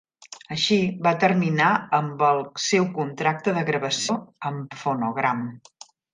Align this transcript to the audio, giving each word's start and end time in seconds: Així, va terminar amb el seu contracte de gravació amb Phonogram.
Així, 0.53 0.77
va 1.07 1.11
terminar 1.23 1.67
amb 1.97 2.23
el 2.29 2.41
seu 2.69 2.87
contracte 2.97 3.55
de 3.59 3.65
gravació 3.69 4.17
amb 4.53 4.77
Phonogram. 4.83 5.47